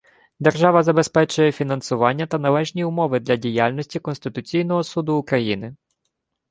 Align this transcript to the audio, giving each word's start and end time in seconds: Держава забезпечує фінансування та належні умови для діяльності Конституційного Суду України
Держава 0.39 0.83
забезпечує 0.83 1.51
фінансування 1.51 2.25
та 2.27 2.37
належні 2.37 2.83
умови 2.85 3.19
для 3.19 3.35
діяльності 3.35 3.99
Конституційного 3.99 4.83
Суду 4.83 5.15
України 5.15 5.75